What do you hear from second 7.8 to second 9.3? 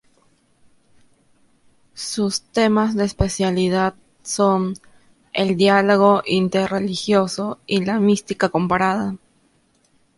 la mística comparada.